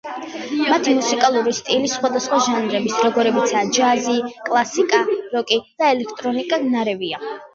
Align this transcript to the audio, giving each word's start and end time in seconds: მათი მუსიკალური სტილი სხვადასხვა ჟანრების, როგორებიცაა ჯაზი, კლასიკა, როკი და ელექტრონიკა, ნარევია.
მათი 0.67 0.93
მუსიკალური 0.99 1.51
სტილი 1.57 1.89
სხვადასხვა 1.95 2.39
ჟანრების, 2.45 2.95
როგორებიცაა 3.07 3.69
ჯაზი, 3.77 4.15
კლასიკა, 4.49 5.01
როკი 5.35 5.59
და 5.83 5.91
ელექტრონიკა, 5.99 6.61
ნარევია. 6.77 7.21